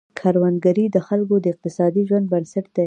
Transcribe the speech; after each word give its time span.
کروندګري 0.19 0.85
د 0.91 0.97
خلکو 1.07 1.35
د 1.39 1.45
اقتصادي 1.53 2.01
ژوند 2.09 2.25
بنسټ 2.33 2.65
دی. 2.75 2.79